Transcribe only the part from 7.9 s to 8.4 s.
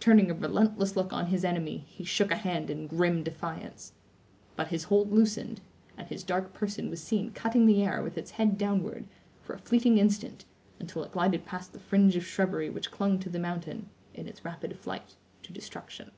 with its